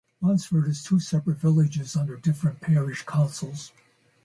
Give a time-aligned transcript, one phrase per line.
[0.19, 3.71] Wansford is two separate villages under different parish councils.